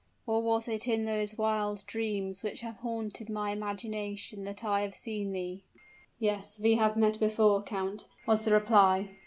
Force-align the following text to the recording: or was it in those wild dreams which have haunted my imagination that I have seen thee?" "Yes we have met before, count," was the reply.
or 0.25 0.41
was 0.41 0.67
it 0.67 0.87
in 0.87 1.05
those 1.05 1.37
wild 1.37 1.85
dreams 1.85 2.41
which 2.41 2.61
have 2.61 2.77
haunted 2.77 3.29
my 3.29 3.51
imagination 3.51 4.45
that 4.45 4.63
I 4.65 4.81
have 4.81 4.95
seen 4.95 5.31
thee?" 5.31 5.61
"Yes 6.17 6.59
we 6.59 6.73
have 6.73 6.97
met 6.97 7.19
before, 7.19 7.61
count," 7.61 8.07
was 8.25 8.43
the 8.43 8.51
reply. 8.51 9.17